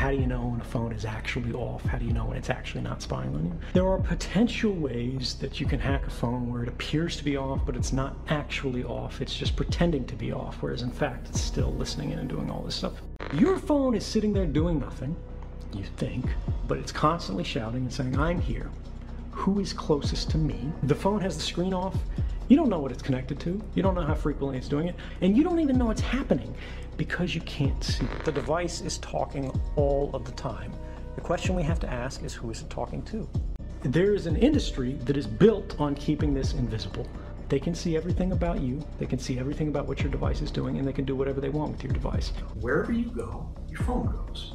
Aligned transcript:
how 0.00 0.10
do 0.10 0.16
you 0.16 0.26
know 0.26 0.46
when 0.46 0.60
a 0.62 0.64
phone 0.64 0.92
is 0.92 1.04
actually 1.04 1.52
off? 1.52 1.84
How 1.84 1.98
do 1.98 2.06
you 2.06 2.14
know 2.14 2.24
when 2.24 2.38
it's 2.38 2.48
actually 2.48 2.80
not 2.80 3.02
spying 3.02 3.34
on 3.34 3.44
you? 3.44 3.52
There 3.74 3.86
are 3.86 3.98
potential 3.98 4.72
ways 4.72 5.34
that 5.34 5.60
you 5.60 5.66
can 5.66 5.78
hack 5.78 6.06
a 6.06 6.10
phone 6.10 6.50
where 6.50 6.62
it 6.62 6.70
appears 6.70 7.18
to 7.18 7.24
be 7.24 7.36
off, 7.36 7.66
but 7.66 7.76
it's 7.76 7.92
not 7.92 8.16
actually 8.28 8.82
off. 8.82 9.20
It's 9.20 9.36
just 9.36 9.56
pretending 9.56 10.06
to 10.06 10.16
be 10.16 10.32
off, 10.32 10.62
whereas 10.62 10.80
in 10.80 10.90
fact 10.90 11.28
it's 11.28 11.42
still 11.42 11.74
listening 11.74 12.12
in 12.12 12.18
and 12.18 12.30
doing 12.30 12.50
all 12.50 12.62
this 12.62 12.76
stuff. 12.76 12.94
Your 13.34 13.58
phone 13.58 13.94
is 13.94 14.06
sitting 14.06 14.32
there 14.32 14.46
doing 14.46 14.80
nothing, 14.80 15.14
you 15.74 15.84
think, 15.98 16.24
but 16.66 16.78
it's 16.78 16.92
constantly 16.92 17.44
shouting 17.44 17.82
and 17.82 17.92
saying, 17.92 18.18
I'm 18.18 18.40
here. 18.40 18.70
Who 19.30 19.60
is 19.60 19.72
closest 19.72 20.30
to 20.30 20.38
me? 20.38 20.70
The 20.84 20.94
phone 20.94 21.20
has 21.20 21.36
the 21.36 21.42
screen 21.42 21.72
off. 21.72 21.96
You 22.48 22.56
don't 22.56 22.68
know 22.68 22.80
what 22.80 22.92
it's 22.92 23.02
connected 23.02 23.38
to. 23.40 23.62
You 23.74 23.82
don't 23.82 23.94
know 23.94 24.02
how 24.02 24.14
frequently 24.14 24.58
it's 24.58 24.68
doing 24.68 24.88
it. 24.88 24.96
And 25.20 25.36
you 25.36 25.44
don't 25.44 25.60
even 25.60 25.78
know 25.78 25.86
what's 25.86 26.00
happening 26.00 26.54
because 26.96 27.34
you 27.34 27.40
can't 27.42 27.82
see 27.82 28.04
it. 28.04 28.24
The 28.24 28.32
device 28.32 28.80
is 28.80 28.98
talking 28.98 29.50
all 29.76 30.10
of 30.12 30.24
the 30.24 30.32
time. 30.32 30.72
The 31.14 31.20
question 31.20 31.54
we 31.54 31.62
have 31.62 31.80
to 31.80 31.90
ask 31.90 32.22
is 32.22 32.34
who 32.34 32.50
is 32.50 32.60
it 32.60 32.70
talking 32.70 33.02
to? 33.02 33.28
There 33.82 34.14
is 34.14 34.26
an 34.26 34.36
industry 34.36 34.94
that 35.04 35.16
is 35.16 35.26
built 35.26 35.78
on 35.80 35.94
keeping 35.94 36.34
this 36.34 36.52
invisible. 36.52 37.06
They 37.48 37.58
can 37.58 37.74
see 37.74 37.96
everything 37.96 38.32
about 38.32 38.60
you, 38.60 38.84
they 38.98 39.06
can 39.06 39.18
see 39.18 39.38
everything 39.38 39.68
about 39.68 39.86
what 39.86 40.00
your 40.00 40.10
device 40.10 40.40
is 40.40 40.50
doing, 40.50 40.78
and 40.78 40.86
they 40.86 40.92
can 40.92 41.04
do 41.04 41.16
whatever 41.16 41.40
they 41.40 41.48
want 41.48 41.72
with 41.72 41.82
your 41.82 41.92
device. 41.92 42.28
Wherever 42.60 42.92
you 42.92 43.10
go, 43.10 43.48
your 43.68 43.80
phone 43.80 44.06
goes. 44.06 44.54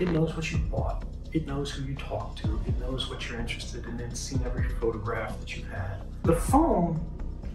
It 0.00 0.08
knows 0.08 0.34
what 0.34 0.50
you 0.50 0.58
bought. 0.58 1.04
It 1.34 1.48
knows 1.48 1.72
who 1.72 1.82
you 1.82 1.96
talk 1.96 2.36
to. 2.36 2.60
It 2.64 2.78
knows 2.78 3.10
what 3.10 3.28
you're 3.28 3.40
interested 3.40 3.84
in. 3.86 3.98
It's 3.98 4.20
seen 4.20 4.40
every 4.46 4.68
photograph 4.68 5.40
that 5.40 5.56
you've 5.56 5.66
had. 5.66 5.96
The 6.22 6.36
phone 6.36 7.04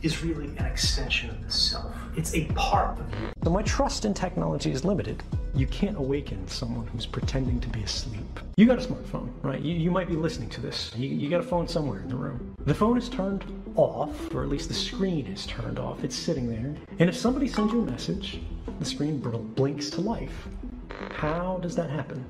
is 0.01 0.21
really 0.21 0.47
an 0.57 0.65
extension 0.65 1.29
of 1.29 1.41
the 1.45 1.49
self. 1.49 1.95
It's 2.17 2.35
a 2.35 2.43
part 2.47 2.99
of 2.99 3.09
you. 3.11 3.29
So 3.41 3.49
my 3.51 3.61
trust 3.61 4.03
in 4.03 4.13
technology 4.13 4.73
is 4.73 4.83
limited. 4.83 5.23
You 5.55 5.65
can't 5.65 5.95
awaken 5.95 6.45
someone 6.45 6.87
who's 6.87 7.05
pretending 7.05 7.61
to 7.61 7.69
be 7.69 7.81
asleep. 7.83 8.41
You 8.57 8.65
got 8.65 8.83
a 8.83 8.85
smartphone, 8.85 9.29
right? 9.43 9.61
You, 9.61 9.73
you 9.73 9.91
might 9.91 10.09
be 10.09 10.17
listening 10.17 10.49
to 10.49 10.61
this. 10.61 10.91
You, 10.97 11.07
you 11.07 11.29
got 11.29 11.39
a 11.39 11.43
phone 11.43 11.65
somewhere 11.65 12.01
in 12.01 12.09
the 12.09 12.17
room. 12.17 12.55
The 12.65 12.75
phone 12.75 12.97
is 12.97 13.07
turned 13.07 13.45
off, 13.75 14.35
or 14.35 14.43
at 14.43 14.49
least 14.49 14.67
the 14.67 14.73
screen 14.73 15.25
is 15.27 15.45
turned 15.45 15.79
off. 15.79 16.03
It's 16.03 16.17
sitting 16.17 16.49
there. 16.49 16.75
And 16.99 17.09
if 17.09 17.15
somebody 17.15 17.47
sends 17.47 17.71
you 17.71 17.81
a 17.81 17.85
message, 17.85 18.41
the 18.79 18.85
screen 18.85 19.19
blinks 19.19 19.89
to 19.91 20.01
life. 20.01 20.49
How 21.13 21.59
does 21.61 21.75
that 21.75 21.89
happen? 21.89 22.25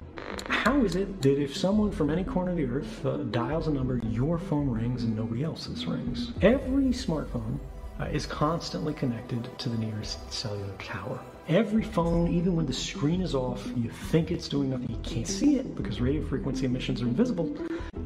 How 0.48 0.84
is 0.84 0.96
it 0.96 1.22
that 1.22 1.42
if 1.42 1.56
someone 1.56 1.92
from 1.92 2.10
any 2.10 2.24
corner 2.24 2.52
of 2.52 2.58
the 2.58 2.66
earth 2.66 3.06
uh, 3.06 3.18
dials 3.18 3.68
a 3.68 3.72
number, 3.72 4.00
your 4.10 4.38
phone 4.38 4.70
rings 4.70 5.04
and 5.04 5.16
nobody 5.16 5.44
else's 5.44 5.86
rings? 5.86 6.32
Every 6.42 6.86
smartphone 6.86 7.58
uh, 8.00 8.06
is 8.06 8.26
constantly 8.26 8.94
connected 8.94 9.50
to 9.58 9.70
the 9.70 9.78
nearest 9.78 10.32
cellular 10.32 10.74
tower. 10.78 11.20
Every 11.48 11.84
phone, 11.84 12.32
even 12.32 12.56
when 12.56 12.68
the 12.68 12.74
screen 12.74 13.22
is 13.22 13.34
off, 13.34 13.66
you 13.76 13.90
think 13.90 14.30
it's 14.30 14.48
doing 14.48 14.70
nothing. 14.70 14.90
You 14.90 15.00
can't 15.02 15.28
see 15.28 15.56
it 15.56 15.76
because 15.76 16.00
radio 16.00 16.24
frequency 16.24 16.66
emissions 16.66 17.02
are 17.02 17.08
invisible, 17.08 17.58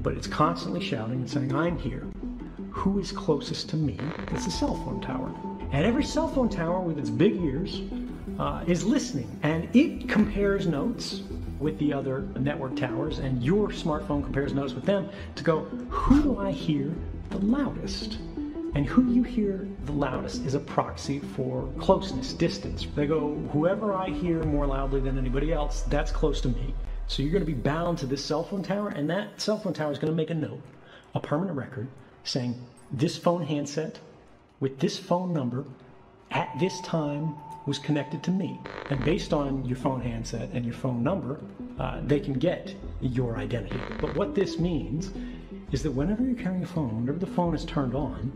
but 0.01 0.13
it's 0.13 0.27
constantly 0.27 0.79
shouting 0.79 1.15
and 1.15 1.29
saying, 1.29 1.53
I'm 1.53 1.77
here. 1.77 2.07
Who 2.69 2.99
is 2.99 3.11
closest 3.11 3.69
to 3.69 3.75
me? 3.75 3.97
It's 4.31 4.47
a 4.47 4.51
cell 4.51 4.75
phone 4.75 5.01
tower. 5.01 5.33
And 5.73 5.85
every 5.85 6.03
cell 6.03 6.27
phone 6.27 6.49
tower 6.49 6.79
with 6.79 6.97
its 6.97 7.09
big 7.09 7.35
ears 7.41 7.81
uh, 8.39 8.63
is 8.67 8.83
listening 8.83 9.39
and 9.43 9.73
it 9.75 10.09
compares 10.09 10.67
notes 10.67 11.21
with 11.59 11.77
the 11.79 11.93
other 11.93 12.21
network 12.39 12.75
towers 12.75 13.19
and 13.19 13.41
your 13.43 13.69
smartphone 13.69 14.23
compares 14.23 14.53
notes 14.53 14.73
with 14.73 14.85
them 14.85 15.09
to 15.35 15.43
go, 15.43 15.61
who 15.89 16.21
do 16.21 16.39
I 16.39 16.51
hear 16.51 16.93
the 17.29 17.39
loudest? 17.39 18.17
And 18.75 18.87
who 18.87 19.11
you 19.11 19.21
hear 19.21 19.67
the 19.85 19.91
loudest 19.91 20.45
is 20.45 20.55
a 20.55 20.59
proxy 20.59 21.19
for 21.19 21.69
closeness, 21.77 22.33
distance. 22.33 22.87
They 22.95 23.05
go, 23.05 23.35
whoever 23.51 23.93
I 23.93 24.09
hear 24.09 24.43
more 24.43 24.65
loudly 24.65 24.99
than 24.99 25.17
anybody 25.17 25.53
else, 25.53 25.81
that's 25.83 26.11
close 26.11 26.41
to 26.41 26.49
me. 26.49 26.73
So 27.05 27.21
you're 27.21 27.31
going 27.31 27.45
to 27.45 27.51
be 27.51 27.53
bound 27.53 27.99
to 27.99 28.07
this 28.07 28.25
cell 28.25 28.43
phone 28.43 28.63
tower, 28.63 28.89
and 28.89 29.07
that 29.11 29.39
cell 29.39 29.59
phone 29.59 29.73
tower 29.73 29.91
is 29.91 29.99
going 29.99 30.11
to 30.11 30.17
make 30.17 30.31
a 30.31 30.33
note, 30.33 30.61
a 31.13 31.19
permanent 31.19 31.55
record, 31.55 31.87
saying 32.23 32.59
this 32.91 33.15
phone 33.15 33.43
handset 33.43 33.99
with 34.59 34.79
this 34.79 34.97
phone 34.97 35.33
number 35.33 35.65
at 36.31 36.49
this 36.59 36.81
time 36.81 37.35
was 37.65 37.79
connected 37.79 38.23
to 38.23 38.31
me. 38.31 38.59
And 38.89 39.03
based 39.03 39.33
on 39.33 39.65
your 39.65 39.77
phone 39.77 40.01
handset 40.01 40.49
and 40.53 40.65
your 40.65 40.73
phone 40.73 41.03
number, 41.03 41.39
uh, 41.79 42.01
they 42.05 42.19
can 42.19 42.33
get 42.33 42.75
your 43.01 43.37
identity. 43.37 43.85
But 43.99 44.13
what 44.13 44.35
this 44.35 44.59
means 44.59 45.11
is 45.71 45.81
that 45.83 45.91
whenever 45.91 46.23
you're 46.23 46.35
carrying 46.35 46.63
a 46.63 46.67
phone, 46.67 47.01
whenever 47.01 47.19
the 47.19 47.25
phone 47.25 47.55
is 47.55 47.65
turned 47.65 47.95
on, 47.95 48.31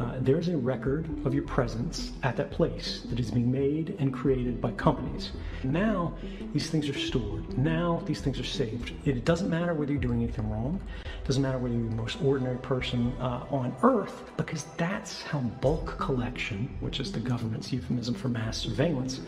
uh, 0.00 0.14
there's 0.20 0.48
a 0.48 0.56
record 0.56 1.06
of 1.26 1.34
your 1.34 1.42
presence 1.42 2.12
at 2.22 2.34
that 2.36 2.50
place 2.50 3.02
that 3.10 3.20
is 3.20 3.30
being 3.30 3.52
made 3.52 3.94
and 3.98 4.14
created 4.14 4.58
by 4.58 4.70
companies. 4.72 5.32
Now, 5.62 6.14
these 6.54 6.70
things 6.70 6.88
are 6.88 6.98
stored. 6.98 7.58
Now, 7.58 8.02
these 8.06 8.22
things 8.22 8.40
are 8.40 8.44
saved. 8.44 8.92
It 9.04 9.26
doesn't 9.26 9.50
matter 9.50 9.74
whether 9.74 9.92
you're 9.92 10.00
doing 10.00 10.22
anything 10.22 10.50
wrong. 10.50 10.80
It 11.04 11.26
doesn't 11.26 11.42
matter 11.42 11.58
whether 11.58 11.74
you're 11.74 11.90
the 11.90 11.96
most 11.96 12.16
ordinary 12.22 12.56
person 12.58 13.12
uh, 13.20 13.44
on 13.50 13.76
earth, 13.82 14.30
because 14.38 14.64
that's 14.78 15.22
how 15.22 15.40
bulk 15.40 15.98
collection, 15.98 16.74
which 16.80 16.98
is 16.98 17.12
the 17.12 17.20
government's 17.20 17.70
euphemism 17.70 18.14
for 18.14 18.28
mass 18.28 18.56
surveillance, 18.56 19.20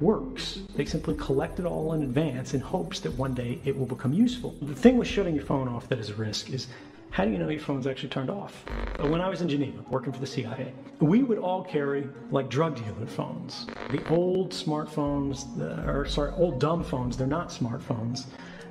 works. 0.00 0.60
They 0.76 0.84
simply 0.84 1.16
collect 1.16 1.58
it 1.58 1.66
all 1.66 1.92
in 1.94 2.02
advance 2.02 2.54
in 2.54 2.60
hopes 2.60 3.00
that 3.00 3.12
one 3.18 3.34
day 3.34 3.60
it 3.64 3.76
will 3.76 3.86
become 3.86 4.12
useful. 4.12 4.54
The 4.62 4.74
thing 4.74 4.96
with 4.96 5.08
shutting 5.08 5.34
your 5.34 5.44
phone 5.44 5.66
off 5.66 5.88
that 5.88 5.98
is 5.98 6.10
a 6.10 6.14
risk 6.14 6.50
is 6.50 6.68
how 7.14 7.24
do 7.24 7.30
you 7.30 7.38
know 7.38 7.48
your 7.48 7.60
phone's 7.60 7.86
actually 7.86 8.08
turned 8.08 8.28
off? 8.28 8.64
When 8.98 9.20
I 9.20 9.28
was 9.28 9.40
in 9.40 9.48
Geneva 9.48 9.84
working 9.88 10.12
for 10.12 10.18
the 10.18 10.26
CIA, 10.26 10.72
we 10.98 11.22
would 11.22 11.38
all 11.38 11.62
carry 11.62 12.08
like 12.32 12.48
drug 12.48 12.74
dealer 12.74 13.06
phones. 13.06 13.68
The 13.92 14.04
old 14.08 14.50
smartphones, 14.50 15.46
or 15.86 16.06
sorry, 16.06 16.32
old 16.32 16.58
dumb 16.58 16.82
phones, 16.82 17.16
they're 17.16 17.28
not 17.28 17.50
smartphones. 17.50 18.24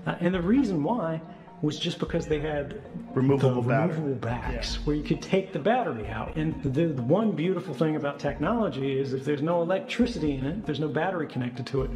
Uh, 0.05 0.15
and 0.19 0.33
the 0.33 0.41
reason 0.41 0.83
why 0.83 1.21
was 1.61 1.79
just 1.79 1.99
because 1.99 2.27
they 2.27 2.41
had 2.41 2.81
removable, 3.13 3.61
the 3.61 3.69
removable 3.69 4.15
backs 4.15 4.75
yeah. 4.75 4.83
where 4.83 4.97
you 4.97 5.03
could 5.03 5.21
take 5.21 5.53
the 5.53 5.59
battery 5.59 6.05
out. 6.09 6.35
And 6.35 6.61
the, 6.63 6.87
the, 6.87 7.01
one 7.01 7.31
beautiful 7.31 7.73
thing 7.73 7.95
about 7.95 8.19
technology 8.19 8.99
is 8.99 9.13
if 9.13 9.23
there's 9.23 9.41
no 9.41 9.61
electricity 9.61 10.33
in 10.33 10.45
it, 10.45 10.65
there's 10.65 10.81
no 10.81 10.89
battery 10.89 11.27
connected 11.27 11.65
to 11.67 11.83
it, 11.83 11.91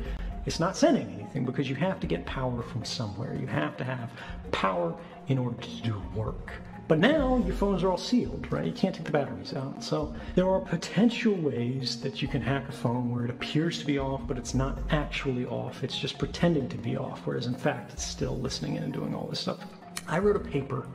it's 0.48 0.62
not 0.62 0.78
sending 0.78 1.12
anything 1.14 1.44
because 1.44 1.70
you 1.70 1.76
have 1.76 2.00
to 2.00 2.08
get 2.08 2.26
power 2.26 2.64
from 2.64 2.86
somewhere. 2.86 3.36
You 3.36 3.48
have 3.48 3.76
to 3.78 3.84
have 3.84 4.10
power 4.52 4.96
in 5.28 5.38
order 5.38 5.62
to 5.62 5.82
do 5.82 6.02
work. 6.16 6.54
But 6.88 7.00
now 7.00 7.44
your 7.46 7.54
phones 7.54 7.84
are 7.84 7.92
all 7.92 7.98
sealed, 7.98 8.50
right? 8.50 8.66
You 8.66 8.72
can't 8.72 8.96
take 8.96 9.04
the 9.04 9.12
batteries 9.12 9.54
out. 9.54 9.84
So 9.84 10.16
there 10.36 10.48
are 10.50 10.62
potential 10.62 11.34
ways 11.36 12.00
that 12.00 12.22
you 12.22 12.30
can 12.30 12.42
hack 12.42 12.70
a 12.70 12.72
phone 12.72 13.14
where 13.14 13.26
it 13.26 13.30
appears 13.30 13.78
to 13.80 13.86
be 13.86 14.00
off, 14.00 14.22
but 14.26 14.38
it's 14.38 14.54
not 14.54 14.80
actually 14.90 15.46
off. 15.46 15.84
It's 15.84 16.00
just 16.00 16.18
pretending 16.18 16.70
to 16.70 16.78
be 16.78 16.96
off, 16.96 17.24
whereas 17.26 17.48
in 17.48 17.56
fact 17.56 17.92
it's 17.92 18.06
still 18.06 18.38
listening 18.38 18.78
in 18.78 18.84
and 18.84 18.94
doing 18.94 19.14
all 19.14 19.28
this 19.28 19.42
stuff. 19.42 19.60
I 20.08 20.20
wrote 20.20 20.38
a 20.38 20.40
paper 20.40 20.88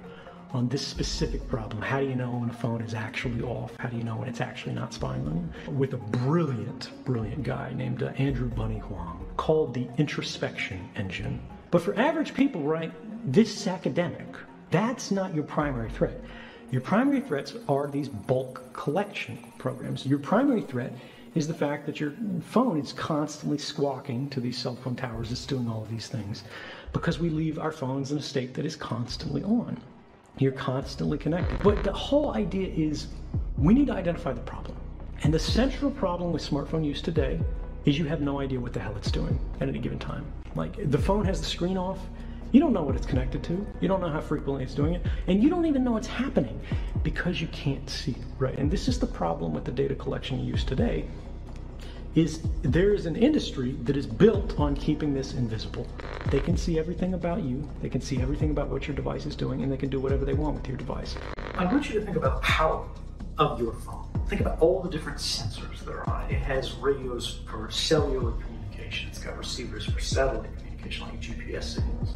on 0.53 0.69
this 0.69 0.87
specific 0.87 1.47
problem. 1.49 1.81
How 1.83 2.01
do 2.01 2.07
you 2.07 2.15
know 2.15 2.31
when 2.31 2.51
a 2.51 2.53
phone 2.53 2.83
is 2.83 2.95
actually 2.95 3.43
off? 3.43 3.73
How 3.79 3.89
do 3.89 3.97
you 3.97 4.05
know 4.05 4.17
when 4.17 4.29
it's 4.29 4.41
actually 4.41 4.75
not 4.75 4.93
spying 4.93 5.27
on 5.27 5.51
you? 5.67 5.73
With 5.73 5.95
a 5.95 5.97
brilliant, 5.97 6.91
brilliant 7.05 7.43
guy 7.43 7.73
named 7.75 8.03
uh, 8.03 8.09
Andrew 8.19 8.49
bunnie 8.49 8.79
Huang 8.79 9.27
called 9.37 9.73
the 9.73 9.89
introspection 9.99 10.89
engine. 10.97 11.41
But 11.71 11.83
for 11.83 11.99
average 11.99 12.35
people, 12.35 12.63
right, 12.63 12.93
this 13.33 13.57
is 13.57 13.67
academic. 13.67 14.27
That's 14.71 15.11
not 15.11 15.35
your 15.35 15.45
primary 15.45 15.91
threat. 15.91 16.21
Your 16.71 16.81
primary 16.81 17.21
threats 17.21 17.55
are 17.69 17.87
these 17.87 18.09
bulk 18.09 18.73
collection 18.73 19.39
programs. 19.59 20.07
Your 20.07 20.19
primary 20.19 20.63
threat 20.63 20.93
is 21.35 21.49
the 21.49 21.55
fact 21.55 21.87
that 21.87 21.99
your 21.99 22.13
phone 22.43 22.79
is 22.79 22.93
constantly 22.93 23.59
squawking 23.59 24.29
to 24.31 24.41
these 24.41 24.59
cell 24.59 24.77
phone 24.77 24.97
towers. 24.97 25.33
It's 25.33 25.47
doing 25.47 25.69
all 25.69 25.83
of 25.83 25.91
these 25.91 26.09
things 26.09 26.45
because 26.93 27.19
we 27.19 27.31
leave 27.31 27.59
our 27.59 27.73
phones 27.73 28.13
in 28.13 28.19
a 28.19 28.23
state 28.23 28.53
that 28.55 28.67
is 28.67 28.77
constantly 28.77 29.43
on. 29.43 29.81
You're 30.39 30.53
constantly 30.53 31.19
connected. 31.19 31.63
But 31.63 31.85
the 31.85 31.93
whole 31.93 32.35
idea 32.35 32.69
is 32.69 33.09
we 33.59 33.75
need 33.75 33.87
to 33.89 33.93
identify 33.93 34.33
the 34.33 34.41
problem. 34.41 34.77
And 35.23 35.33
the 35.33 35.39
central 35.39 35.91
problem 35.91 36.33
with 36.33 36.43
smartphone 36.43 36.85
use 36.85 37.03
today 37.03 37.41
is 37.85 37.99
you 37.99 38.07
have 38.07 38.21
no 38.21 38.41
idea 38.41 38.59
what 38.59 38.73
the 38.73 38.81
hell 38.81 38.97
it's 38.97 39.11
doing 39.11 39.39
at 39.61 39.69
any 39.69 39.79
given 39.79 39.99
time. 39.99 40.25
Like 40.55 40.91
the 40.91 40.99
phone 40.99 41.25
has 41.27 41.41
the 41.41 41.47
screen 41.47 41.77
off, 41.77 41.99
you 42.53 42.61
don't 42.61 42.73
know 42.73 42.83
what 42.83 42.97
it's 42.97 43.07
connected 43.07 43.43
to. 43.45 43.67
You 43.81 43.89
don't 43.89 44.01
know 44.01 44.11
how 44.11 44.21
frequently 44.21 44.63
it's 44.63 44.75
doing 44.75 44.95
it. 44.95 45.07
And 45.27 45.43
you 45.43 45.49
don't 45.49 45.65
even 45.65 45.83
know 45.85 45.97
it's 45.97 46.07
happening 46.07 46.61
because 47.03 47.41
you 47.41 47.47
can't 47.49 47.89
see 47.89 48.15
right? 48.39 48.59
And 48.59 48.71
this 48.71 48.89
is 48.89 48.99
the 48.99 49.07
problem 49.07 49.55
with 49.55 49.65
the 49.65 49.73
data 49.73 49.95
collection 49.95 50.41
you 50.41 50.47
use 50.47 50.65
today 50.65 51.07
is 52.15 52.43
there 52.61 52.93
is 52.93 53.07
an 53.07 53.17
industry 53.17 53.73
that 53.85 53.97
is 53.97 54.07
built 54.07 54.59
on 54.61 54.77
keeping 54.77 55.15
this 55.15 55.33
invisible. 55.33 55.87
They 56.31 56.41
can 56.41 56.57
see 56.57 56.79
everything 56.79 57.15
about 57.15 57.43
you, 57.43 57.67
they 57.81 57.89
can 57.89 58.01
see 58.01 58.21
everything 58.21 58.51
about 58.51 58.69
what 58.69 58.87
your 58.87 58.95
device 58.95 59.25
is 59.25 59.35
doing, 59.35 59.63
and 59.63 59.73
they 59.73 59.79
can 59.79 59.89
do 59.89 59.99
whatever 59.99 60.25
they 60.25 60.35
want 60.35 60.57
with 60.57 60.69
your 60.69 60.77
device. 60.77 61.17
I 61.55 61.65
want 61.65 61.89
you 61.89 61.99
to 61.99 62.05
think 62.05 62.17
about 62.17 62.43
the 62.43 62.47
power 62.47 62.87
of 63.39 63.59
your 63.59 63.73
phone. 63.73 64.07
Think 64.29 64.43
about 64.43 64.61
all 64.61 64.83
the 64.83 64.91
different 64.91 65.19
sensors 65.19 65.81
that 65.85 65.93
are 65.93 66.09
on 66.09 66.31
it. 66.31 66.35
It 66.35 66.43
has 66.43 66.75
radios 66.75 67.41
for 67.47 67.71
cellular 67.71 68.33
communication, 68.33 69.09
it's 69.09 69.19
got 69.19 69.39
receivers 69.39 69.87
for 69.87 70.01
satellite 70.01 70.55
communication, 70.59 71.07
like 71.07 71.21
GPS 71.21 71.65
signals. 71.65 72.15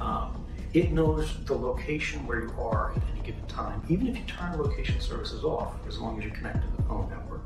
Um, 0.00 0.44
it 0.74 0.92
knows 0.92 1.32
the 1.44 1.54
location 1.54 2.26
where 2.26 2.42
you 2.42 2.52
are 2.58 2.92
at 2.92 3.02
any 3.12 3.24
given 3.24 3.46
time, 3.46 3.82
even 3.88 4.06
if 4.06 4.18
you 4.18 4.24
turn 4.24 4.58
location 4.58 5.00
services 5.00 5.44
off, 5.44 5.74
as 5.88 5.98
long 5.98 6.18
as 6.18 6.24
you're 6.24 6.34
connected 6.34 6.62
to 6.62 6.76
the 6.76 6.82
phone 6.82 7.08
network 7.08 7.42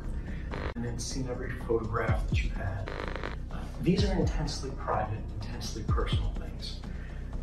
and 0.75 0.85
then 0.85 0.99
seen 0.99 1.29
every 1.31 1.51
photograph 1.67 2.29
that 2.29 2.43
you've 2.43 2.53
had. 2.55 2.91
Uh, 3.51 3.59
these 3.83 4.05
are 4.05 4.13
intensely 4.15 4.71
private, 4.79 5.19
intensely 5.35 5.49
intensely 5.59 5.83
personal 5.89 6.33
things. 6.39 6.81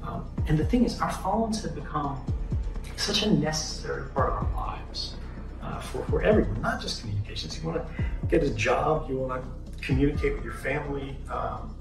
Um, 0.01 0.29
and 0.47 0.57
the 0.57 0.65
thing 0.65 0.85
is, 0.85 1.01
our 1.01 1.11
phones 1.11 1.61
have 1.63 1.75
become 1.75 2.23
such 2.95 3.23
a 3.23 3.31
necessary 3.31 4.09
part 4.11 4.31
of 4.31 4.35
our 4.35 4.55
lives 4.55 5.15
uh, 5.61 5.81
for, 5.81 6.05
for 6.05 6.21
everyone, 6.21 6.61
not 6.61 6.81
just 6.81 7.01
communications. 7.01 7.59
You 7.61 7.67
want 7.67 7.85
to 7.85 8.03
get 8.29 8.41
a 8.43 8.51
job, 8.51 9.09
you 9.09 9.17
want 9.17 9.43
to 9.43 9.83
communicate 9.83 10.35
with 10.35 10.45
your 10.45 10.53
family. 10.53 11.17
Um, 11.29 11.75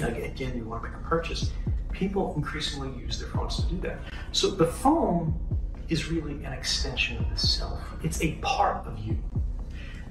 again, 0.00 0.56
you 0.56 0.64
want 0.64 0.82
to 0.82 0.88
make 0.88 0.98
a 0.98 1.02
purchase. 1.04 1.52
People 1.92 2.34
increasingly 2.36 2.90
use 3.00 3.20
their 3.20 3.28
phones 3.28 3.56
to 3.56 3.62
do 3.66 3.78
that. 3.82 3.98
So 4.32 4.50
the 4.50 4.66
phone 4.66 5.34
is 5.88 6.10
really 6.10 6.44
an 6.44 6.52
extension 6.52 7.16
of 7.18 7.30
the 7.30 7.38
self. 7.38 7.80
It's 8.02 8.20
a 8.20 8.32
part 8.36 8.86
of 8.86 8.98
you. 8.98 9.16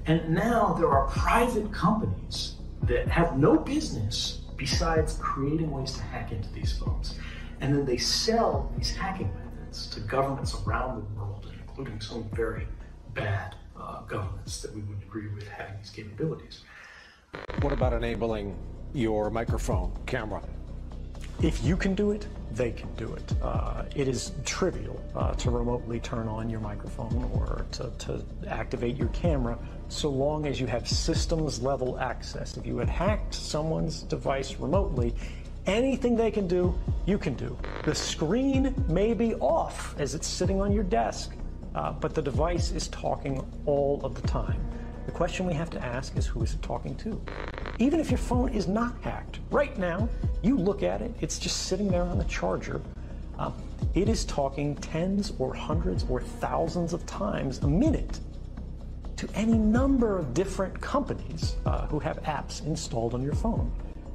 And 0.06 0.28
now 0.28 0.72
there 0.74 0.88
are 0.88 1.08
private 1.08 1.72
companies 1.72 2.54
that 2.82 3.08
have 3.08 3.36
no 3.36 3.58
business 3.58 4.42
besides 4.56 5.18
creating 5.20 5.70
ways 5.70 5.94
to 5.94 6.02
hack 6.02 6.30
into 6.30 6.48
these 6.52 6.78
phones. 6.78 7.18
And 7.60 7.74
then 7.74 7.84
they 7.84 7.96
sell 7.96 8.72
these 8.76 8.94
hacking 8.94 9.32
methods 9.34 9.88
to 9.88 10.00
governments 10.00 10.54
around 10.66 10.96
the 10.96 11.20
world, 11.20 11.52
including 11.60 12.00
some 12.00 12.28
very 12.32 12.68
bad 13.14 13.56
uh, 13.76 14.02
governments 14.02 14.62
that 14.62 14.74
we 14.74 14.80
wouldn't 14.82 15.02
agree 15.02 15.28
with 15.28 15.48
having 15.48 15.76
these 15.78 15.90
capabilities. 15.90 16.62
What 17.60 17.72
about 17.72 17.92
enabling 17.92 18.56
your 18.94 19.30
microphone 19.30 19.92
camera? 20.06 20.42
If 21.42 21.62
you 21.62 21.76
can 21.76 21.94
do 21.94 22.12
it, 22.12 22.26
they 22.52 22.70
can 22.70 22.92
do 22.94 23.12
it. 23.12 23.34
Uh, 23.42 23.84
it 23.94 24.08
is 24.08 24.32
trivial 24.44 24.98
uh, 25.14 25.34
to 25.34 25.50
remotely 25.50 26.00
turn 26.00 26.28
on 26.28 26.48
your 26.48 26.60
microphone 26.60 27.30
or 27.34 27.66
to, 27.72 27.90
to 27.98 28.24
activate 28.48 28.96
your 28.96 29.08
camera 29.08 29.58
so 29.88 30.08
long 30.08 30.46
as 30.46 30.58
you 30.58 30.66
have 30.66 30.88
systems 30.88 31.60
level 31.60 31.98
access. 31.98 32.56
If 32.56 32.66
you 32.66 32.78
had 32.78 32.88
hacked 32.88 33.34
someone's 33.34 34.02
device 34.02 34.56
remotely, 34.56 35.14
anything 35.66 36.16
they 36.16 36.30
can 36.30 36.48
do, 36.48 36.74
you 37.04 37.18
can 37.18 37.34
do. 37.34 37.56
The 37.84 37.94
screen 37.94 38.74
may 38.88 39.12
be 39.12 39.34
off 39.34 39.94
as 39.98 40.14
it's 40.14 40.26
sitting 40.26 40.60
on 40.62 40.72
your 40.72 40.84
desk, 40.84 41.34
uh, 41.74 41.92
but 41.92 42.14
the 42.14 42.22
device 42.22 42.70
is 42.70 42.88
talking 42.88 43.44
all 43.66 44.00
of 44.02 44.14
the 44.14 44.26
time. 44.26 44.60
The 45.04 45.12
question 45.12 45.46
we 45.46 45.54
have 45.54 45.70
to 45.70 45.84
ask 45.84 46.16
is 46.16 46.26
who 46.26 46.42
is 46.42 46.54
it 46.54 46.62
talking 46.62 46.96
to? 46.96 47.20
Even 47.78 48.00
if 48.00 48.10
your 48.10 48.18
phone 48.18 48.48
is 48.48 48.66
not 48.66 49.00
hacked, 49.02 49.38
right 49.50 49.76
now, 49.78 50.08
you 50.42 50.56
look 50.56 50.82
at 50.82 51.02
it, 51.02 51.14
it's 51.20 51.38
just 51.38 51.66
sitting 51.66 51.88
there 51.88 52.02
on 52.02 52.18
the 52.18 52.24
charger. 52.24 52.80
Um, 53.38 53.54
it 53.94 54.08
is 54.08 54.24
talking 54.24 54.74
tens 54.76 55.32
or 55.38 55.54
hundreds 55.54 56.04
or 56.08 56.20
thousands 56.20 56.92
of 56.92 57.04
times 57.06 57.58
a 57.58 57.68
minute 57.68 58.20
to 59.16 59.28
any 59.34 59.56
number 59.56 60.18
of 60.18 60.34
different 60.34 60.78
companies 60.80 61.56
uh, 61.64 61.86
who 61.86 61.98
have 61.98 62.22
apps 62.22 62.64
installed 62.66 63.14
on 63.14 63.22
your 63.22 63.34
phone. 63.34 63.70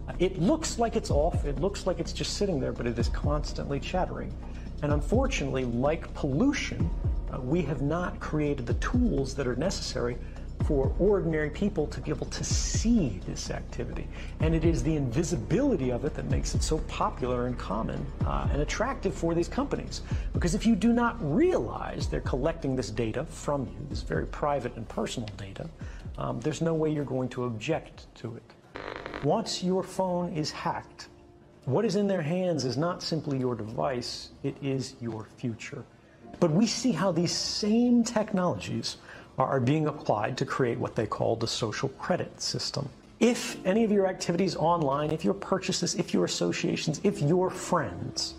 Uh, 0.07 0.13
it 0.19 0.39
looks 0.39 0.77
like 0.77 0.95
it's 0.95 1.11
off, 1.11 1.45
it 1.45 1.59
looks 1.59 1.87
like 1.87 1.99
it's 1.99 2.13
just 2.13 2.37
sitting 2.37 2.59
there, 2.59 2.71
but 2.71 2.85
it 2.85 2.97
is 2.97 3.09
constantly 3.09 3.79
chattering. 3.79 4.33
And 4.83 4.93
unfortunately, 4.93 5.65
like 5.65 6.11
pollution, 6.13 6.89
uh, 7.31 7.39
we 7.39 7.61
have 7.63 7.81
not 7.81 8.19
created 8.19 8.65
the 8.65 8.73
tools 8.75 9.35
that 9.35 9.47
are 9.47 9.55
necessary 9.55 10.17
for 10.71 10.89
ordinary 10.99 11.49
people 11.49 11.85
to 11.85 11.99
be 11.99 12.09
able 12.11 12.27
to 12.27 12.45
see 12.45 13.19
this 13.27 13.51
activity. 13.51 14.07
And 14.39 14.55
it 14.55 14.63
is 14.63 14.81
the 14.81 14.95
invisibility 14.95 15.89
of 15.89 16.05
it 16.05 16.13
that 16.13 16.29
makes 16.31 16.55
it 16.55 16.63
so 16.63 16.77
popular 16.87 17.47
and 17.47 17.59
common 17.59 18.05
uh, 18.25 18.47
and 18.53 18.61
attractive 18.61 19.13
for 19.13 19.35
these 19.35 19.49
companies. 19.49 20.01
Because 20.31 20.55
if 20.55 20.65
you 20.65 20.77
do 20.77 20.93
not 20.93 21.17
realize 21.19 22.07
they're 22.07 22.21
collecting 22.21 22.73
this 22.73 22.89
data 22.89 23.25
from 23.25 23.65
you, 23.65 23.85
this 23.89 24.01
very 24.01 24.25
private 24.27 24.73
and 24.77 24.87
personal 24.87 25.27
data, 25.35 25.69
um, 26.17 26.39
there's 26.39 26.61
no 26.61 26.73
way 26.73 26.89
you're 26.89 27.03
going 27.03 27.27
to 27.27 27.43
object 27.43 28.05
to 28.15 28.37
it. 28.37 29.23
Once 29.25 29.61
your 29.61 29.83
phone 29.83 30.31
is 30.31 30.51
hacked, 30.51 31.09
what 31.65 31.83
is 31.83 31.97
in 31.97 32.07
their 32.07 32.21
hands 32.21 32.63
is 32.63 32.77
not 32.77 33.03
simply 33.03 33.37
your 33.37 33.55
device, 33.55 34.29
it 34.43 34.55
is 34.61 34.95
your 35.01 35.27
future. 35.35 35.83
But 36.39 36.49
we 36.51 36.65
see 36.65 36.93
how 36.93 37.11
these 37.11 37.35
same 37.35 38.05
technologies 38.05 38.97
are 39.45 39.59
being 39.59 39.87
applied 39.87 40.37
to 40.37 40.45
create 40.45 40.77
what 40.77 40.95
they 40.95 41.05
call 41.05 41.35
the 41.35 41.47
social 41.47 41.89
credit 41.89 42.41
system. 42.41 42.89
If 43.19 43.63
any 43.65 43.83
of 43.83 43.91
your 43.91 44.07
activities 44.07 44.55
online, 44.55 45.11
if 45.11 45.23
your 45.23 45.35
purchases, 45.35 45.95
if 45.95 46.13
your 46.13 46.25
associations, 46.25 46.99
if 47.03 47.21
your 47.21 47.49
friends 47.49 48.33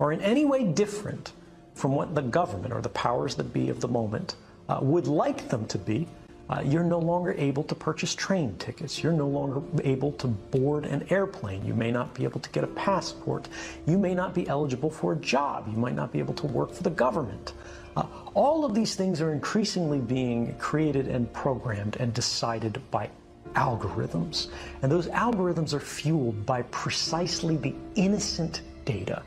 are 0.00 0.12
in 0.12 0.20
any 0.20 0.44
way 0.44 0.64
different 0.64 1.32
from 1.74 1.94
what 1.94 2.14
the 2.14 2.22
government 2.22 2.72
or 2.72 2.80
the 2.80 2.88
powers 2.88 3.34
that 3.36 3.52
be 3.52 3.68
of 3.68 3.80
the 3.80 3.88
moment 3.88 4.36
uh, 4.68 4.78
would 4.82 5.06
like 5.06 5.48
them 5.48 5.66
to 5.66 5.78
be, 5.78 6.08
uh, 6.48 6.62
you're 6.64 6.84
no 6.84 6.98
longer 6.98 7.34
able 7.38 7.64
to 7.64 7.74
purchase 7.74 8.14
train 8.14 8.56
tickets. 8.58 9.02
You're 9.02 9.12
no 9.12 9.26
longer 9.26 9.62
able 9.82 10.12
to 10.12 10.28
board 10.28 10.86
an 10.86 11.04
airplane. 11.10 11.64
You 11.66 11.74
may 11.74 11.90
not 11.90 12.14
be 12.14 12.24
able 12.24 12.40
to 12.40 12.50
get 12.50 12.62
a 12.62 12.68
passport. 12.68 13.48
You 13.86 13.98
may 13.98 14.14
not 14.14 14.32
be 14.32 14.48
eligible 14.48 14.90
for 14.90 15.12
a 15.12 15.16
job. 15.16 15.66
You 15.68 15.76
might 15.76 15.94
not 15.94 16.12
be 16.12 16.20
able 16.20 16.34
to 16.34 16.46
work 16.46 16.72
for 16.72 16.84
the 16.84 16.90
government. 16.90 17.52
Uh, 17.96 18.06
all 18.34 18.64
of 18.64 18.74
these 18.74 18.94
things 18.94 19.20
are 19.20 19.32
increasingly 19.32 19.98
being 19.98 20.54
created 20.58 21.08
and 21.08 21.32
programmed 21.32 21.96
and 21.96 22.12
decided 22.12 22.80
by 22.90 23.08
algorithms. 23.54 24.48
And 24.82 24.92
those 24.92 25.08
algorithms 25.08 25.72
are 25.72 25.80
fueled 25.80 26.44
by 26.44 26.62
precisely 26.62 27.56
the 27.56 27.74
innocent 27.94 28.62
data 28.84 29.22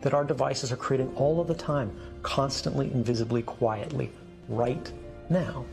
that 0.00 0.14
our 0.14 0.24
devices 0.24 0.72
are 0.72 0.76
creating 0.76 1.14
all 1.16 1.40
of 1.40 1.48
the 1.48 1.54
time, 1.54 1.94
constantly, 2.22 2.90
invisibly, 2.92 3.42
quietly, 3.42 4.10
right 4.48 4.90
now. 5.28 5.64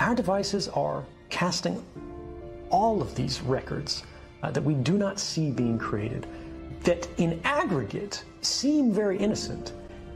Our 0.00 0.14
devices 0.14 0.68
are 0.68 1.04
casting 1.30 1.84
all 2.70 3.00
of 3.00 3.14
these 3.14 3.40
records 3.42 4.02
uh, 4.42 4.50
that 4.50 4.62
we 4.62 4.74
do 4.74 4.98
not 4.98 5.20
see 5.20 5.50
being 5.50 5.78
created 5.78 6.26
that 6.82 7.08
in 7.18 7.40
aggregate 7.44 8.24
seem 8.40 8.92
very 8.92 9.16
innocent 9.18 9.72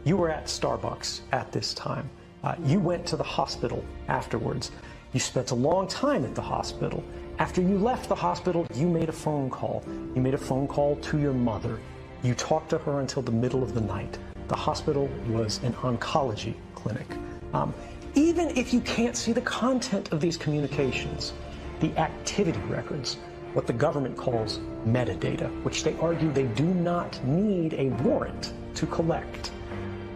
you 0.07 0.17
were 0.17 0.31
at 0.31 0.45
Starbucks 0.45 1.23
at 1.33 1.51
this 1.51 1.75
time. 1.75 2.09
Uh, 2.45 2.55
you 2.65 2.79
went 2.79 3.05
to 3.07 3.17
the 3.17 3.25
hospital 3.25 3.85
afterwards. 4.07 4.71
You 5.13 5.19
spent 5.19 5.51
a 5.51 5.55
long 5.57 5.89
time 5.89 6.25
at 6.25 6.33
the 6.37 6.41
hospital. 6.41 7.03
After 7.41 7.61
you 7.61 7.77
left 7.77 8.09
the 8.09 8.15
hospital, 8.15 8.69
you 8.73 8.89
made 8.89 9.09
a 9.09 9.13
phone 9.13 9.51
call. 9.51 9.83
You 10.15 10.23
made 10.23 10.35
a 10.35 10.39
phone 10.39 10.69
call 10.69 10.95
to 10.95 11.19
your 11.19 11.33
mother. 11.33 11.81
You 12.23 12.35
talked 12.35 12.71
to 12.71 12.79
her 12.79 13.01
until 13.01 13.21
the 13.21 13.33
middle 13.33 13.65
of 13.65 13.75
the 13.75 13.81
night. 13.81 14.17
The 14.47 14.55
hospital 14.55 15.09
was 15.29 15.61
an 15.65 15.73
oncology 15.73 16.55
clinic. 16.77 17.09
Um, 17.53 17.75
even 18.15 18.57
if 18.57 18.73
you 18.73 18.83
can't 18.83 19.17
see 19.17 19.33
the 19.33 19.41
content 19.41 20.13
of 20.13 20.21
these 20.21 20.37
communications, 20.37 21.33
the 21.81 21.91
activity 21.99 22.61
records, 22.69 23.17
what 23.55 23.67
the 23.67 23.73
government 23.73 24.17
calls 24.17 24.61
metadata, 24.87 25.51
which 25.65 25.83
they 25.83 25.99
argue 25.99 26.31
they 26.31 26.47
do 26.55 26.65
not 26.65 27.23
need 27.25 27.75
a 27.75 27.89
warrant 28.05 28.53
to 28.77 28.87
collect 28.87 29.51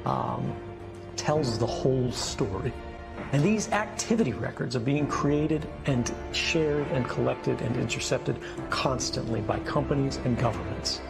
um, 0.04 0.54
tells 1.16 1.58
the 1.58 1.66
whole 1.66 2.10
story. 2.12 2.72
And 3.32 3.42
these 3.42 3.70
activity 3.72 4.32
records 4.32 4.74
are 4.74 4.80
being 4.80 5.06
created 5.06 5.68
and 5.86 6.12
shared 6.32 6.86
and 6.88 7.06
collected 7.08 7.60
and 7.60 7.76
intercepted 7.76 8.36
constantly 8.70 9.40
by 9.40 9.58
companies 9.60 10.16
and 10.24 10.38
governments. 10.38 11.00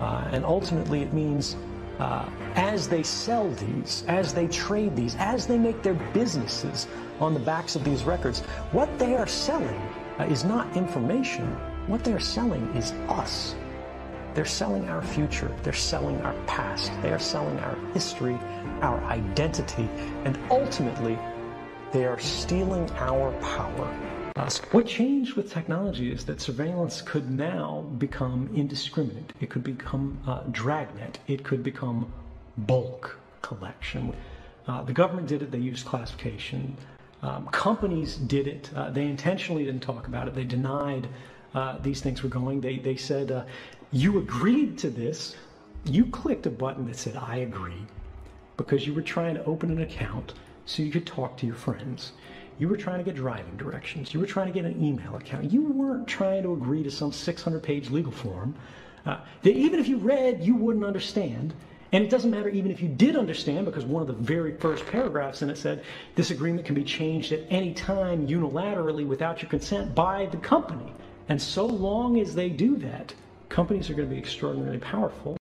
Uh, 0.00 0.28
and 0.32 0.44
ultimately, 0.44 1.02
it 1.02 1.12
means 1.12 1.56
uh, 1.98 2.28
as 2.56 2.88
they 2.88 3.02
sell 3.02 3.50
these, 3.50 4.04
as 4.08 4.32
they 4.32 4.48
trade 4.48 4.96
these, 4.96 5.14
as 5.18 5.46
they 5.46 5.58
make 5.58 5.82
their 5.82 5.94
businesses 6.14 6.88
on 7.20 7.34
the 7.34 7.40
backs 7.40 7.76
of 7.76 7.84
these 7.84 8.04
records, 8.04 8.40
what 8.72 8.98
they 8.98 9.14
are 9.14 9.26
selling 9.26 9.80
uh, 10.18 10.24
is 10.24 10.42
not 10.44 10.74
information. 10.76 11.46
What 11.86 12.02
they 12.02 12.14
are 12.14 12.20
selling 12.20 12.64
is 12.74 12.92
us. 13.08 13.54
They're 14.34 14.44
selling 14.44 14.88
our 14.88 15.02
future. 15.02 15.50
They're 15.62 15.72
selling 15.72 16.20
our 16.22 16.34
past. 16.46 16.92
They 17.02 17.10
are 17.10 17.18
selling 17.18 17.58
our 17.60 17.76
history, 17.92 18.38
our 18.80 19.02
identity, 19.04 19.88
and 20.24 20.38
ultimately, 20.50 21.18
they 21.92 22.04
are 22.06 22.18
stealing 22.18 22.88
our 22.92 23.32
power. 23.40 24.10
What 24.70 24.86
changed 24.86 25.34
with 25.34 25.52
technology 25.52 26.10
is 26.12 26.24
that 26.24 26.40
surveillance 26.40 27.02
could 27.02 27.30
now 27.30 27.84
become 27.98 28.48
indiscriminate. 28.54 29.32
It 29.40 29.50
could 29.50 29.64
become 29.64 30.18
uh, 30.26 30.44
dragnet. 30.50 31.18
It 31.26 31.44
could 31.44 31.62
become 31.62 32.10
bulk 32.56 33.18
collection. 33.42 34.14
Uh, 34.66 34.82
the 34.82 34.92
government 34.92 35.26
did 35.26 35.42
it. 35.42 35.50
They 35.50 35.58
used 35.58 35.84
classification. 35.84 36.76
Um, 37.22 37.48
companies 37.48 38.16
did 38.16 38.46
it. 38.46 38.70
Uh, 38.74 38.90
they 38.90 39.04
intentionally 39.04 39.64
didn't 39.64 39.82
talk 39.82 40.06
about 40.06 40.26
it. 40.26 40.34
They 40.34 40.44
denied 40.44 41.08
uh, 41.54 41.78
these 41.82 42.00
things 42.00 42.22
were 42.22 42.28
going. 42.28 42.60
They, 42.60 42.78
they 42.78 42.96
said, 42.96 43.30
uh, 43.32 43.44
you 43.92 44.18
agreed 44.18 44.78
to 44.78 44.90
this. 44.90 45.36
You 45.84 46.06
clicked 46.06 46.46
a 46.46 46.50
button 46.50 46.86
that 46.86 46.96
said, 46.96 47.16
I 47.16 47.38
agree, 47.38 47.86
because 48.56 48.86
you 48.86 48.94
were 48.94 49.02
trying 49.02 49.34
to 49.34 49.44
open 49.44 49.70
an 49.70 49.82
account 49.82 50.34
so 50.66 50.82
you 50.82 50.92
could 50.92 51.06
talk 51.06 51.36
to 51.38 51.46
your 51.46 51.56
friends. 51.56 52.12
You 52.58 52.68
were 52.68 52.76
trying 52.76 52.98
to 52.98 53.04
get 53.04 53.16
driving 53.16 53.56
directions. 53.56 54.12
You 54.12 54.20
were 54.20 54.26
trying 54.26 54.46
to 54.46 54.52
get 54.52 54.66
an 54.66 54.84
email 54.84 55.16
account. 55.16 55.50
You 55.50 55.62
weren't 55.62 56.06
trying 56.06 56.42
to 56.42 56.52
agree 56.52 56.82
to 56.82 56.90
some 56.90 57.10
600 57.10 57.62
page 57.62 57.90
legal 57.90 58.12
form 58.12 58.54
uh, 59.06 59.18
that 59.42 59.56
even 59.56 59.80
if 59.80 59.88
you 59.88 59.96
read, 59.96 60.42
you 60.42 60.54
wouldn't 60.54 60.84
understand. 60.84 61.54
And 61.92 62.04
it 62.04 62.10
doesn't 62.10 62.30
matter 62.30 62.50
even 62.50 62.70
if 62.70 62.80
you 62.80 62.88
did 62.88 63.16
understand, 63.16 63.66
because 63.66 63.84
one 63.84 64.02
of 64.02 64.06
the 64.06 64.14
very 64.14 64.56
first 64.58 64.86
paragraphs 64.86 65.42
in 65.42 65.50
it 65.50 65.56
said 65.58 65.82
this 66.14 66.30
agreement 66.30 66.66
can 66.66 66.74
be 66.74 66.84
changed 66.84 67.32
at 67.32 67.40
any 67.50 67.72
time 67.74 68.28
unilaterally 68.28 69.06
without 69.06 69.42
your 69.42 69.50
consent 69.50 69.94
by 69.94 70.26
the 70.26 70.36
company. 70.36 70.92
And 71.28 71.40
so 71.40 71.66
long 71.66 72.20
as 72.20 72.34
they 72.34 72.50
do 72.50 72.76
that, 72.76 73.14
companies 73.50 73.90
are 73.90 73.94
going 73.94 74.08
to 74.08 74.14
be 74.14 74.18
extraordinarily 74.18 74.78
powerful 74.78 75.39